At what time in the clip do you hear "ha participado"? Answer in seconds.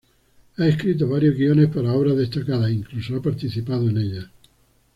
3.15-3.87